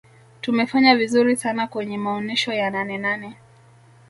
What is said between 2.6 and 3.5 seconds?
nanenane